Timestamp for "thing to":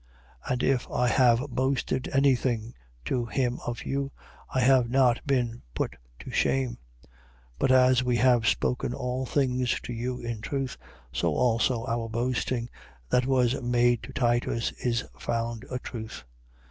2.35-3.25